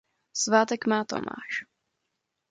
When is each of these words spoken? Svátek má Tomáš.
Svátek 0.31 0.85
má 0.89 1.03
Tomáš. 1.05 1.53